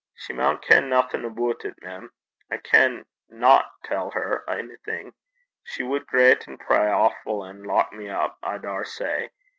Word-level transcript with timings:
'She 0.15 0.33
maun 0.33 0.57
ken 0.57 0.89
naething 0.89 1.23
aboot 1.23 1.63
it, 1.63 1.75
mem. 1.83 2.09
I 2.49 2.57
can 2.57 3.05
not 3.29 3.69
tell 3.83 4.09
her 4.09 4.43
a'thing. 4.47 5.13
She 5.63 5.83
wad 5.83 6.07
greit 6.07 6.47
an' 6.47 6.57
pray 6.57 6.89
awfu', 6.89 7.47
an' 7.47 7.61
lock 7.61 7.93
me 7.93 8.09
up, 8.09 8.39
I 8.41 8.57
daursay. 8.57 9.29